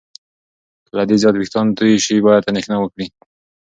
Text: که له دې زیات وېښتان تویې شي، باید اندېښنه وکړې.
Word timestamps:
که 0.85 0.91
له 0.97 1.03
دې 1.09 1.15
زیات 1.21 1.35
وېښتان 1.35 1.67
تویې 1.77 1.97
شي، 2.05 2.15
باید 2.27 2.47
اندېښنه 2.49 2.77
وکړې. 2.79 3.07